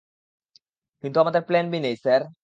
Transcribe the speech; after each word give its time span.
কিন্তু 1.03 1.17
আমাদের 1.19 1.41
plan 1.47 1.65
B 1.71 1.77
নেই, 1.79 1.95
স্যার? 2.03 2.21